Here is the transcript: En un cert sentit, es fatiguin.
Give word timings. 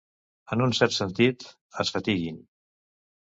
En 0.55 0.63
un 0.67 0.71
cert 0.77 0.95
sentit, 0.95 1.45
es 1.85 1.93
fatiguin. 1.97 2.41